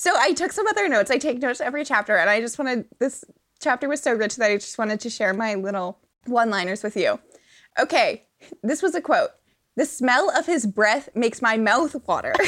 So 0.00 0.14
I 0.16 0.32
took 0.32 0.50
some 0.50 0.66
other 0.66 0.88
notes. 0.88 1.10
I 1.10 1.18
take 1.18 1.42
notes 1.42 1.60
every 1.60 1.84
chapter, 1.84 2.16
and 2.16 2.30
I 2.30 2.40
just 2.40 2.58
wanted 2.58 2.86
this 3.00 3.22
chapter 3.60 3.86
was 3.86 4.00
so 4.00 4.14
rich 4.14 4.36
that 4.36 4.50
I 4.50 4.54
just 4.56 4.78
wanted 4.78 4.98
to 5.00 5.10
share 5.10 5.34
my 5.34 5.56
little 5.56 5.98
one 6.24 6.48
liners 6.48 6.82
with 6.82 6.96
you. 6.96 7.20
Okay, 7.78 8.22
this 8.62 8.80
was 8.80 8.94
a 8.94 9.02
quote 9.02 9.28
The 9.76 9.84
smell 9.84 10.30
of 10.34 10.46
his 10.46 10.64
breath 10.64 11.10
makes 11.14 11.42
my 11.42 11.58
mouth 11.58 11.94
water. 12.08 12.32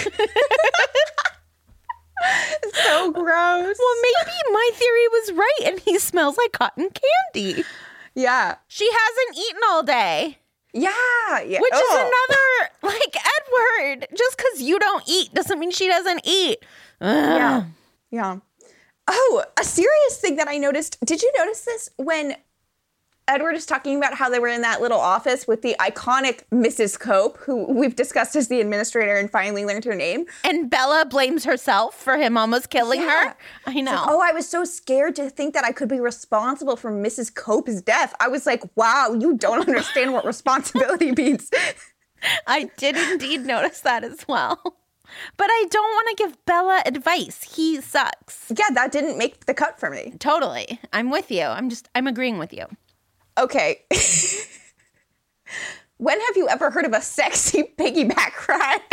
so 2.73 3.11
gross. 3.13 3.77
Well, 3.79 3.97
maybe 4.03 4.33
my 4.51 4.71
theory 4.73 5.09
was 5.09 5.33
right 5.33 5.61
and 5.67 5.79
he 5.81 5.99
smells 5.99 6.39
like 6.39 6.53
cotton 6.53 6.89
candy. 7.35 7.65
Yeah. 8.15 8.55
She 8.67 8.89
hasn't 8.91 9.37
eaten 9.37 9.61
all 9.69 9.83
day. 9.83 10.39
Yeah. 10.73 10.89
yeah. 11.47 11.61
Which 11.61 11.75
Oh. 11.75 11.79
is 11.87 11.95
another, 12.01 12.71
like, 12.97 13.15
Edward, 13.15 14.07
just 14.17 14.39
because 14.39 14.63
you 14.63 14.79
don't 14.79 15.05
eat 15.07 15.35
doesn't 15.35 15.59
mean 15.59 15.71
she 15.71 15.87
doesn't 15.87 16.23
eat. 16.25 16.65
Yeah. 17.03 17.65
Yeah. 18.11 18.37
Oh, 19.09 19.45
a 19.59 19.65
serious 19.65 20.19
thing 20.21 20.37
that 20.37 20.49
I 20.49 20.59
noticed. 20.59 20.99
Did 21.05 21.23
you 21.23 21.33
notice 21.37 21.63
this 21.65 21.91
when 21.97 22.37
Edward 23.29 23.55
is 23.55 23.67
talking 23.67 23.97
about 23.97 24.15
how 24.15 24.29
they 24.29 24.39
were 24.39 24.49
in 24.49 24.63
that 24.63 24.81
little 24.81 24.99
office 25.01 25.47
with 25.47 25.63
the 25.63 25.75
iconic 25.81 26.43
Mrs. 26.53 26.99
Cope, 26.99 27.37
who 27.39 27.65
we've 27.73 27.95
discussed 27.97 28.37
as 28.37 28.49
the 28.49 28.61
administrator 28.61 29.17
and 29.17 29.31
finally 29.31 29.65
learned 29.65 29.85
her 29.85 29.95
name. 29.95 30.27
And 30.45 30.69
Bella 30.71 31.05
blames 31.09 31.45
herself 31.45 31.95
for 31.95 32.17
him 32.17 32.37
almost 32.37 32.71
killing 32.71 33.01
Yeah. 33.01 33.29
her. 33.31 33.37
I 33.67 33.81
know. 33.81 34.05
Oh, 34.09 34.21
I 34.21 34.33
was 34.33 34.49
so 34.49 34.65
scared 34.65 35.17
to 35.17 35.31
think 35.31 35.55
that 35.55 35.65
I 35.65 35.73
could 35.73 35.89
be 35.89 36.01
responsible 36.01 36.77
for 36.77 36.91
Mrs. 36.93 37.35
Cope's 37.35 37.81
death. 37.81 38.15
I 38.21 38.29
was 38.29 38.45
like, 38.47 38.63
wow, 38.77 39.17
you 39.19 39.37
don't 39.37 39.61
understand 39.67 40.13
what 40.13 40.25
responsibility 40.25 41.13
means. 41.17 41.49
I 42.47 42.71
did 42.77 42.97
indeed 42.97 43.47
notice 43.47 43.81
that 43.81 44.05
as 44.05 44.27
well. 44.29 44.77
But 45.37 45.49
I 45.51 45.67
don't 45.71 45.91
want 45.93 46.09
to 46.17 46.25
give 46.25 46.45
Bella 46.45 46.83
advice. 46.87 47.55
He 47.57 47.81
sucks. 47.81 48.53
yeah, 48.57 48.73
that 48.75 48.93
didn't 48.93 49.19
make 49.19 49.47
the 49.47 49.55
cut 49.55 49.79
for 49.79 49.91
me. 49.91 50.15
Totally. 50.19 50.81
I'm 50.93 51.11
with 51.11 51.31
you. 51.31 51.43
I'm 51.45 51.69
just, 51.71 51.89
I'm 51.95 52.07
agreeing 52.07 52.39
with 52.39 52.53
you. 52.53 52.67
Okay. 53.39 53.81
when 55.97 56.21
have 56.21 56.37
you 56.37 56.49
ever 56.49 56.71
heard 56.71 56.85
of 56.85 56.93
a 56.93 57.01
sexy 57.01 57.63
piggyback 57.79 58.49
ride? 58.49 58.81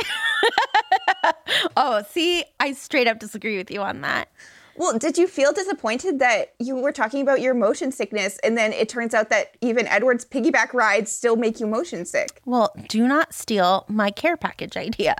Oh, 1.75 2.03
see, 2.09 2.43
I 2.59 2.73
straight 2.73 3.07
up 3.07 3.19
disagree 3.19 3.57
with 3.57 3.69
you 3.71 3.81
on 3.81 4.01
that. 4.01 4.29
Well, 4.77 4.97
did 4.97 5.17
you 5.17 5.27
feel 5.27 5.51
disappointed 5.51 6.19
that 6.19 6.53
you 6.59 6.75
were 6.75 6.91
talking 6.91 7.21
about 7.21 7.41
your 7.41 7.53
motion 7.53 7.91
sickness 7.91 8.39
and 8.43 8.57
then 8.57 8.71
it 8.71 8.87
turns 8.87 9.13
out 9.13 9.29
that 9.29 9.57
even 9.61 9.87
Edward's 9.87 10.23
piggyback 10.23 10.73
rides 10.73 11.11
still 11.11 11.35
make 11.35 11.59
you 11.59 11.67
motion 11.67 12.05
sick? 12.05 12.41
Well, 12.45 12.73
do 12.87 13.07
not 13.07 13.33
steal 13.33 13.85
my 13.89 14.09
care 14.11 14.37
package 14.37 14.77
idea. 14.77 15.15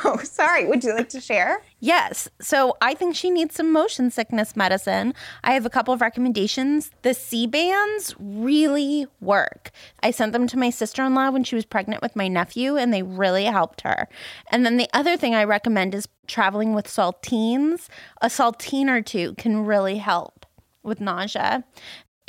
Oh, 0.04 0.18
sorry. 0.22 0.66
Would 0.66 0.82
you 0.82 0.94
like 0.94 1.10
to 1.10 1.20
share? 1.20 1.62
Yes. 1.78 2.28
So 2.40 2.76
I 2.80 2.94
think 2.94 3.14
she 3.14 3.28
needs 3.28 3.54
some 3.54 3.70
motion 3.70 4.10
sickness 4.10 4.56
medicine. 4.56 5.14
I 5.44 5.52
have 5.52 5.66
a 5.66 5.70
couple 5.70 5.92
of 5.92 6.00
recommendations. 6.00 6.90
The 7.02 7.12
Sea-Bands 7.12 8.14
really 8.18 9.06
work. 9.20 9.70
I 10.02 10.10
sent 10.10 10.32
them 10.32 10.46
to 10.48 10.56
my 10.56 10.70
sister 10.70 11.04
in 11.04 11.14
law 11.14 11.30
when 11.30 11.44
she 11.44 11.54
was 11.54 11.66
pregnant 11.66 12.02
with 12.02 12.16
my 12.16 12.28
nephew, 12.28 12.76
and 12.76 12.94
they 12.94 13.02
really 13.02 13.44
helped 13.44 13.82
her. 13.82 14.08
And 14.50 14.64
then 14.64 14.78
the 14.78 14.88
other 14.94 15.16
thing 15.16 15.34
I 15.34 15.44
recommend 15.44 15.94
is 15.94 16.08
traveling 16.26 16.74
with 16.74 16.86
saltines. 16.86 17.88
A 18.22 18.28
saltine 18.28 18.88
or 18.88 19.02
two 19.02 19.34
can 19.34 19.66
really 19.66 19.98
help 19.98 20.46
with 20.82 21.00
nausea. 21.00 21.64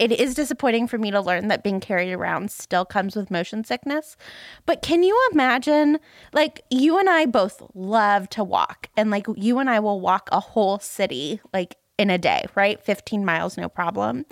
It 0.01 0.11
is 0.11 0.33
disappointing 0.33 0.87
for 0.87 0.97
me 0.97 1.11
to 1.11 1.21
learn 1.21 1.47
that 1.49 1.63
being 1.63 1.79
carried 1.79 2.11
around 2.11 2.49
still 2.49 2.85
comes 2.85 3.15
with 3.15 3.29
motion 3.29 3.63
sickness. 3.63 4.17
But 4.65 4.81
can 4.81 5.03
you 5.03 5.15
imagine, 5.31 5.99
like, 6.33 6.61
you 6.71 6.97
and 6.97 7.07
I 7.07 7.27
both 7.27 7.61
love 7.75 8.27
to 8.29 8.43
walk, 8.43 8.89
and 8.97 9.11
like, 9.11 9.27
you 9.35 9.59
and 9.59 9.69
I 9.69 9.79
will 9.79 10.01
walk 10.01 10.27
a 10.31 10.39
whole 10.39 10.79
city, 10.79 11.39
like, 11.53 11.77
in 11.99 12.09
a 12.09 12.17
day, 12.17 12.45
right? 12.55 12.81
15 12.83 13.23
miles, 13.23 13.57
no 13.57 13.69
problem. 13.69 14.25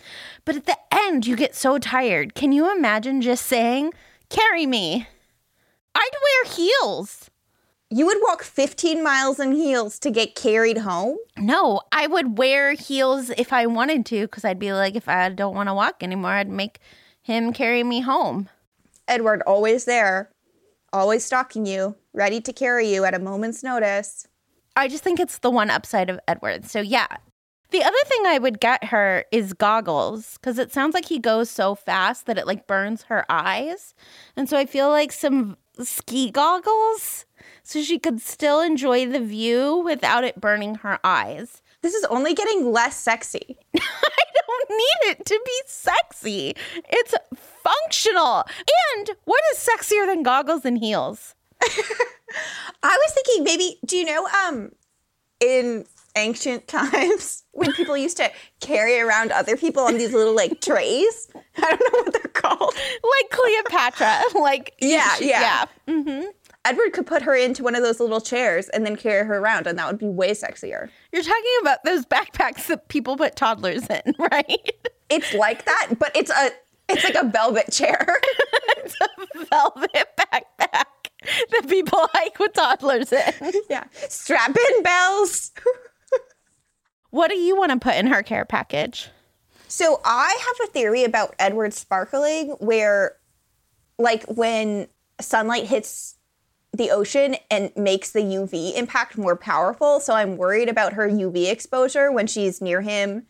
But 0.44 0.56
at 0.56 0.66
the 0.66 0.78
end, 0.92 1.28
you 1.28 1.36
get 1.36 1.56
so 1.56 1.78
tired. 1.78 2.34
Can 2.34 2.52
you 2.52 2.76
imagine 2.76 3.22
just 3.22 3.46
saying, 3.46 3.94
carry 4.30 4.66
me? 4.66 5.08
I'd 5.94 6.10
wear 6.24 6.52
heels. 6.52 7.29
You 7.92 8.06
would 8.06 8.20
walk 8.22 8.44
15 8.44 9.04
miles 9.04 9.40
in 9.40 9.54
heels 9.54 9.98
to 10.00 10.12
get 10.12 10.36
carried 10.36 10.78
home? 10.78 11.18
No, 11.40 11.82
I 11.92 12.06
would 12.06 12.38
wear 12.38 12.74
heels 12.74 13.32
if 13.32 13.52
I 13.52 13.66
wanted 13.66 14.06
to, 14.08 14.22
because 14.22 14.46
I'd 14.46 14.60
be 14.60 14.72
like, 14.74 14.96
if 14.96 15.10
I 15.10 15.28
don't 15.30 15.56
want 15.56 15.70
to 15.70 15.74
walk 15.74 16.04
anymore, 16.04 16.34
I'd 16.34 16.50
make 16.50 16.80
him 17.24 17.52
carry 17.52 17.84
me 17.84 18.02
home. 18.02 18.48
Edward, 19.08 19.42
always 19.48 19.86
there, 19.86 20.30
always 20.94 21.26
stalking 21.26 21.66
you, 21.66 21.96
ready 22.14 22.40
to 22.42 22.54
carry 22.54 22.94
you 22.94 23.06
at 23.06 23.16
a 23.16 23.20
moment's 23.20 23.64
notice. 23.64 24.28
I 24.76 24.88
just 24.88 25.04
think 25.04 25.20
it's 25.20 25.40
the 25.40 25.50
one 25.50 25.72
upside 25.72 26.12
of 26.12 26.20
Edward. 26.28 26.66
So, 26.66 26.82
yeah. 26.82 27.08
The 27.72 27.84
other 27.84 27.98
thing 28.06 28.22
I 28.28 28.38
would 28.38 28.60
get 28.60 28.84
her 28.86 29.26
is 29.32 29.54
goggles 29.54 30.38
because 30.38 30.60
it 30.60 30.72
sounds 30.72 30.94
like 30.94 31.06
he 31.06 31.18
goes 31.18 31.50
so 31.50 31.74
fast 31.74 32.28
that 32.28 32.38
it 32.38 32.46
like 32.46 32.68
burns 32.68 33.04
her 33.04 33.26
eyes. 33.30 33.96
And 34.36 34.48
so 34.48 34.58
I 34.58 34.68
feel 34.68 34.90
like 34.90 35.12
some 35.12 35.58
ski 35.84 36.30
goggles 36.30 37.26
so 37.70 37.84
she 37.84 38.00
could 38.00 38.20
still 38.20 38.62
enjoy 38.62 39.06
the 39.06 39.20
view 39.20 39.78
without 39.78 40.24
it 40.24 40.42
burning 40.42 40.74
her 40.74 40.98
eyes. 41.04 41.62
This 41.84 41.94
is 41.94 42.04
only 42.06 42.34
getting 42.34 42.72
less 42.72 43.00
sexy. 43.00 43.58
I 43.78 44.24
don't 44.48 44.70
need 44.72 45.12
it 45.12 45.26
to 45.28 45.40
be 45.46 45.62
sexy. 45.68 46.56
It's 46.76 47.14
functional. 47.36 48.44
And 48.96 49.12
what 49.26 49.40
is 49.54 49.60
sexier 49.70 50.08
than 50.08 50.24
goggles 50.24 50.66
and 50.66 50.80
heels? 50.80 51.36
I 51.62 51.78
was 52.98 53.14
thinking 53.14 53.44
maybe, 53.44 53.78
do 53.86 53.98
you 53.98 54.06
know, 54.06 54.28
um, 54.48 54.72
in 55.40 55.86
ancient 56.16 56.68
times 56.68 57.44
when 57.52 57.72
people 57.74 57.96
used 57.96 58.18
to 58.18 58.32
carry 58.62 59.00
around 59.00 59.32
other 59.32 59.56
people 59.56 59.84
on 59.84 60.00
these 60.00 60.12
little 60.12 60.36
like 60.36 60.60
trays? 60.60 61.30
I 61.56 61.76
don't 61.76 61.94
know 61.94 62.00
what 62.00 62.14
they're 62.14 62.32
called. 62.34 62.74
Like 62.74 63.30
Cleopatra. 63.30 64.24
like, 64.42 64.74
Yeah, 64.82 65.14
yeah. 65.22 65.66
yeah. 65.88 66.26
Edward 66.66 66.92
could 66.94 67.08
put 67.08 67.22
her 67.22 67.36
into 67.36 67.64
one 67.64 67.76
of 67.76 67.82
those 67.84 68.00
little 68.00 68.20
chairs 68.20 68.68
and 68.70 68.86
then 68.86 68.96
carry 68.96 69.26
her 69.26 69.38
around, 69.38 69.66
and 69.66 69.80
that 69.80 69.88
would 69.88 69.98
be 69.98 70.08
way 70.08 70.32
sexier. 70.32 70.90
You're 71.12 71.24
talking 71.24 71.58
about 71.62 71.84
those 71.84 72.06
backpacks 72.06 72.68
that 72.68 72.90
people 72.90 73.16
put 73.18 73.36
toddlers 73.36 73.88
in, 73.88 74.14
right? 74.20 74.72
It's 75.10 75.34
like 75.34 75.66
that, 75.66 75.96
but 75.98 76.16
it's 76.16 76.32
a 76.32 76.50
it's 76.90 77.04
like 77.04 77.16
a 77.16 77.26
velvet 77.26 77.72
chair. 77.72 78.06
it's 78.78 78.96
a 79.02 79.46
velvet 79.46 80.08
backpack 80.18 80.86
that 81.52 81.68
people 81.68 82.00
hike 82.14 82.38
with 82.40 82.54
toddlers 82.54 83.14
in. 83.14 83.52
yeah. 83.70 83.86
Strap 83.94 84.56
in 84.56 84.84
bells. 84.84 85.52
What 87.12 87.30
do 87.30 87.38
you 87.38 87.56
want 87.56 87.72
to 87.72 87.80
put 87.80 87.96
in 87.96 88.08
her 88.08 88.22
care 88.22 88.46
package? 88.46 89.10
So 89.68 90.02
I 90.04 90.36
have 90.40 90.68
a 90.68 90.72
theory 90.72 91.04
about 91.04 91.36
Edward 91.40 91.74
sparkling 91.74 92.50
where 92.60 93.16
like 93.98 94.24
when 94.26 94.88
sunlight 95.22 95.66
hits 95.66 96.16
the 96.72 96.92
ocean 96.92 97.36
and 97.50 97.72
makes 97.76 98.12
the 98.12 98.22
UV 98.22 98.76
impact 98.76 99.18
more 99.18 99.36
powerful. 99.36 100.00
So 100.00 100.14
I'm 100.14 100.38
worried 100.38 100.70
about 100.70 100.94
her 100.94 101.10
UV 101.10 101.52
exposure 101.52 102.12
when 102.12 102.28
she's 102.28 102.62
near 102.62 102.82
him 102.82 103.26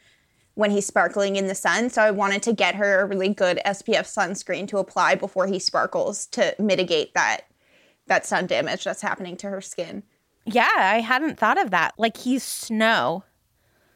when 0.60 0.72
he's 0.72 0.86
sparkling 0.86 1.38
in 1.38 1.48
the 1.48 1.56
sun. 1.56 1.90
So 1.90 2.02
I 2.02 2.12
wanted 2.12 2.44
to 2.44 2.54
get 2.54 2.76
her 2.76 3.00
a 3.00 3.06
really 3.06 3.30
good 3.30 3.62
SPF 3.66 4.06
sunscreen 4.06 4.68
to 4.68 4.78
apply 4.78 5.16
before 5.16 5.48
he 5.48 5.58
sparkles 5.58 6.26
to 6.28 6.54
mitigate 6.60 7.14
that 7.14 7.42
that 8.08 8.26
sun 8.26 8.48
damage 8.48 8.84
that's 8.84 9.02
happening 9.02 9.38
to 9.38 9.50
her 9.50 9.62
skin. 9.62 10.04
Yeah, 10.46 10.68
I 10.76 11.00
hadn't 11.00 11.38
thought 11.38 11.62
of 11.62 11.72
that. 11.72 11.94
Like 11.98 12.18
he's 12.18 12.44
snow. 12.44 13.24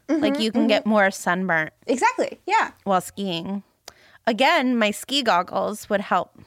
Mm-hmm, 0.08 0.22
like 0.22 0.40
you 0.40 0.52
can 0.52 0.62
mm-hmm. 0.62 0.68
get 0.70 0.86
more 0.86 1.12
sunburnt 1.12 1.72
Exactly. 1.88 2.40
Yeah. 2.46 2.72
while 2.84 3.02
skiing. 3.02 3.64
Again, 4.26 4.78
my 4.78 4.92
ski 4.92 5.22
goggles 5.22 5.90
would 5.90 6.02
help. 6.02 6.40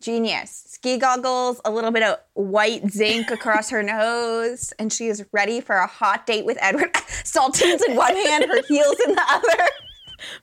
Genius. 0.00 0.64
Ski 0.68 0.98
goggles, 0.98 1.60
a 1.64 1.70
little 1.70 1.90
bit 1.90 2.02
of 2.02 2.18
white 2.34 2.90
zinc 2.90 3.30
across 3.30 3.70
her 3.70 3.82
nose, 3.82 4.72
and 4.78 4.92
she 4.92 5.06
is 5.08 5.24
ready 5.32 5.60
for 5.60 5.76
a 5.76 5.86
hot 5.86 6.26
date 6.26 6.44
with 6.44 6.58
Edward. 6.60 6.92
Saltines 7.24 7.80
in 7.86 7.96
one 7.96 8.14
hand, 8.14 8.44
her 8.44 8.62
heels 8.68 8.96
in 9.06 9.14
the 9.14 9.24
other. 9.28 9.64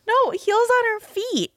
No, 0.07 0.29
heels 0.29 0.69
on 0.69 0.85
her 0.93 0.99
feet. 0.99 1.51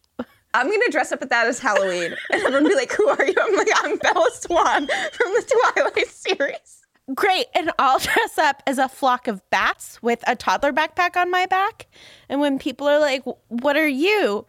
I'm 0.54 0.70
gonna 0.70 0.88
dress 0.90 1.12
up 1.12 1.20
at 1.20 1.28
that 1.28 1.46
as 1.48 1.58
Halloween, 1.58 2.16
and 2.32 2.42
everyone 2.42 2.66
be 2.66 2.74
like, 2.74 2.90
"Who 2.92 3.06
are 3.06 3.24
you?" 3.26 3.34
I'm 3.38 3.54
like, 3.54 3.68
"I'm 3.76 3.98
Bella 3.98 4.30
Swan 4.32 4.86
from 4.86 5.32
the 5.34 5.70
Twilight 5.74 6.08
series." 6.08 6.86
Great. 7.14 7.46
And 7.54 7.70
I'll 7.78 7.98
dress 7.98 8.38
up 8.38 8.62
as 8.66 8.78
a 8.78 8.88
flock 8.88 9.28
of 9.28 9.48
bats 9.50 10.02
with 10.02 10.24
a 10.26 10.34
toddler 10.34 10.72
backpack 10.72 11.16
on 11.16 11.30
my 11.30 11.46
back. 11.46 11.86
And 12.28 12.40
when 12.40 12.58
people 12.58 12.88
are 12.88 12.98
like, 12.98 13.22
What 13.48 13.76
are 13.76 13.86
you? 13.86 14.46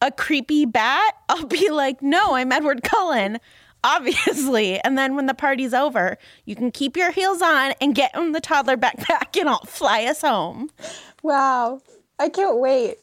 A 0.00 0.10
creepy 0.10 0.66
bat? 0.66 1.14
I'll 1.28 1.46
be 1.46 1.70
like, 1.70 2.02
No, 2.02 2.34
I'm 2.34 2.52
Edward 2.52 2.82
Cullen, 2.82 3.38
obviously. 3.82 4.80
And 4.80 4.96
then 4.98 5.16
when 5.16 5.26
the 5.26 5.34
party's 5.34 5.74
over, 5.74 6.18
you 6.44 6.56
can 6.56 6.70
keep 6.70 6.96
your 6.96 7.10
heels 7.10 7.42
on 7.42 7.72
and 7.80 7.94
get 7.94 8.14
in 8.14 8.32
the 8.32 8.40
toddler 8.40 8.76
backpack 8.76 9.38
and 9.38 9.48
I'll 9.48 9.64
fly 9.64 10.04
us 10.04 10.22
home. 10.22 10.70
Wow, 11.22 11.80
I 12.18 12.28
can't 12.28 12.58
wait. 12.58 12.98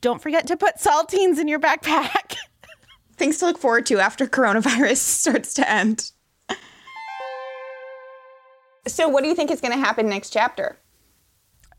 Don't 0.00 0.20
forget 0.20 0.46
to 0.48 0.56
put 0.56 0.76
saltines 0.76 1.38
in 1.38 1.48
your 1.48 1.60
backpack. 1.60 2.36
Things 3.16 3.38
to 3.38 3.46
look 3.46 3.58
forward 3.58 3.86
to 3.86 4.00
after 4.00 4.26
coronavirus 4.26 4.96
starts 4.96 5.54
to 5.54 5.70
end. 5.70 6.10
So, 8.88 9.08
what 9.08 9.22
do 9.22 9.28
you 9.28 9.36
think 9.36 9.50
is 9.50 9.60
going 9.60 9.72
to 9.72 9.78
happen 9.78 10.08
next 10.08 10.30
chapter? 10.30 10.76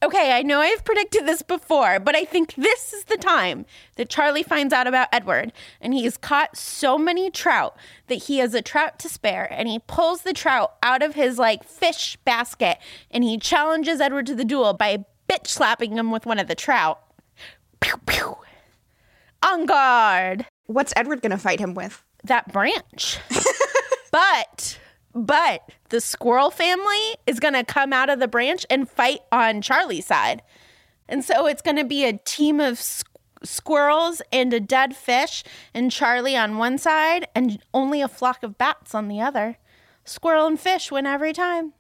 Okay, 0.04 0.34
I 0.34 0.42
know 0.42 0.60
I've 0.60 0.84
predicted 0.84 1.26
this 1.26 1.42
before, 1.42 1.98
but 1.98 2.14
I 2.14 2.26
think 2.26 2.56
this 2.56 2.92
is 2.92 3.06
the 3.06 3.16
time 3.16 3.66
that 3.96 4.10
Charlie 4.10 4.44
finds 4.44 4.74
out 4.74 4.86
about 4.86 5.08
Edward. 5.14 5.54
And 5.80 5.94
he's 5.94 6.18
caught 6.18 6.58
so 6.58 6.98
many 6.98 7.32
trout 7.32 7.78
that 8.08 8.24
he 8.24 8.40
has 8.40 8.54
a 8.54 8.62
trout 8.62 9.00
to 9.00 9.08
spare. 9.08 9.48
And 9.50 9.70
he 9.70 9.80
pulls 9.80 10.24
the 10.24 10.34
trout 10.34 10.74
out 10.84 11.02
of 11.02 11.16
his 11.16 11.40
like 11.40 11.64
fish 11.64 12.18
basket 12.26 12.80
and 13.12 13.24
he 13.24 13.38
challenges 13.38 14.02
Edward 14.02 14.26
to 14.26 14.36
the 14.36 14.44
duel 14.44 14.74
by 14.74 15.06
bitch 15.30 15.48
slapping 15.48 15.98
him 15.98 16.12
with 16.12 16.26
one 16.26 16.38
of 16.38 16.48
the 16.48 16.56
trout. 16.56 17.00
Pew, 17.80 17.96
pew. 18.06 18.36
On 19.42 19.66
guard. 19.66 20.46
What's 20.66 20.92
Edward 20.98 21.22
going 21.22 21.32
to 21.32 21.38
fight 21.38 21.62
him 21.62 21.76
with? 21.76 22.04
That 22.26 22.52
branch. 22.52 23.20
but 24.12 24.80
but 25.14 25.70
the 25.90 26.02
squirrel 26.02 26.52
family 26.52 27.16
is 27.28 27.40
going 27.40 27.54
to 27.54 27.64
come 27.64 27.94
out 27.94 28.10
of 28.10 28.20
the 28.20 28.28
branch 28.28 28.66
and 28.70 28.90
fight 28.90 29.20
on 29.32 29.62
Charlie's 29.62 30.06
side. 30.06 30.42
And 31.08 31.24
so 31.24 31.48
it's 31.48 31.62
going 31.62 31.78
to 31.78 31.84
be 31.84 32.06
a 32.06 32.18
team 32.18 32.60
of 32.60 32.76
squ- 32.80 33.06
squirrels 33.44 34.22
and 34.32 34.54
a 34.54 34.60
dead 34.60 34.96
fish, 34.96 35.44
and 35.74 35.92
Charlie 35.92 36.38
on 36.38 36.58
one 36.58 36.78
side, 36.78 37.28
and 37.36 37.62
only 37.74 38.02
a 38.02 38.08
flock 38.08 38.42
of 38.42 38.58
bats 38.58 38.96
on 38.96 39.10
the 39.10 39.22
other. 39.22 39.58
Squirrel 40.06 40.48
and 40.48 40.60
fish 40.60 40.92
win 40.92 41.06
every 41.06 41.34
time. 41.34 41.74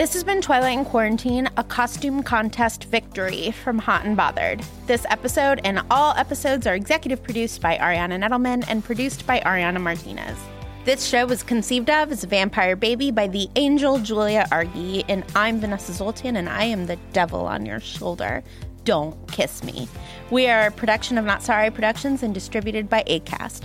This 0.00 0.14
has 0.14 0.24
been 0.24 0.40
Twilight 0.40 0.78
in 0.78 0.86
Quarantine, 0.86 1.50
a 1.58 1.62
costume 1.62 2.22
contest 2.22 2.84
victory 2.84 3.50
from 3.50 3.78
Hot 3.78 4.06
and 4.06 4.16
Bothered. 4.16 4.62
This 4.86 5.04
episode 5.10 5.60
and 5.62 5.82
all 5.90 6.14
episodes 6.16 6.66
are 6.66 6.74
executive 6.74 7.22
produced 7.22 7.60
by 7.60 7.76
Ariana 7.76 8.18
Nedelman 8.18 8.64
and 8.66 8.82
produced 8.82 9.26
by 9.26 9.40
Ariana 9.40 9.78
Martinez. 9.78 10.38
This 10.86 11.04
show 11.04 11.26
was 11.26 11.42
conceived 11.42 11.90
of 11.90 12.10
as 12.10 12.24
vampire 12.24 12.76
baby 12.76 13.10
by 13.10 13.26
the 13.26 13.50
angel 13.56 13.98
Julia 13.98 14.48
Argy, 14.50 15.04
and 15.06 15.22
I'm 15.36 15.60
Vanessa 15.60 15.92
Zoltan, 15.92 16.36
and 16.36 16.48
I 16.48 16.64
am 16.64 16.86
the 16.86 16.96
devil 17.12 17.40
on 17.40 17.66
your 17.66 17.80
shoulder. 17.80 18.42
Don't 18.84 19.30
kiss 19.30 19.62
me. 19.62 19.86
We 20.30 20.48
are 20.48 20.68
a 20.68 20.70
production 20.70 21.18
of 21.18 21.26
Not 21.26 21.42
Sorry 21.42 21.70
Productions 21.70 22.22
and 22.22 22.32
distributed 22.32 22.88
by 22.88 23.04
ACAST. 23.06 23.64